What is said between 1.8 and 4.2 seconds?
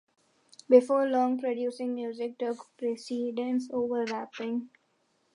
music took precedence over